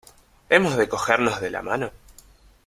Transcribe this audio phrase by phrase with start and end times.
[0.49, 1.91] ¿Hemos de cogernos de la mano?